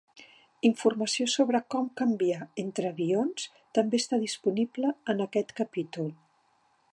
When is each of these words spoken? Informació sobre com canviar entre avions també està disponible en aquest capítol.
Informació 0.67 1.27
sobre 1.33 1.61
com 1.73 1.91
canviar 2.01 2.47
entre 2.63 2.89
avions 2.93 3.45
també 3.79 4.01
està 4.03 4.19
disponible 4.25 4.95
en 5.15 5.23
aquest 5.27 5.55
capítol. 5.61 6.11